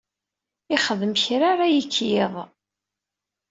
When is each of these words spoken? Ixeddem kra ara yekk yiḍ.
Ixeddem 0.75 1.13
kra 1.23 1.37
ara 1.51 1.65
yekk 1.69 1.93
yiḍ. 2.09 2.33